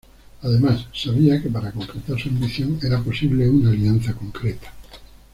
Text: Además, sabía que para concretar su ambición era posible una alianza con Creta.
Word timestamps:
Además, 0.41 0.87
sabía 0.95 1.39
que 1.39 1.49
para 1.51 1.71
concretar 1.71 2.19
su 2.19 2.29
ambición 2.29 2.79
era 2.81 3.03
posible 3.03 3.47
una 3.47 3.69
alianza 3.69 4.15
con 4.15 4.31
Creta. 4.31 4.73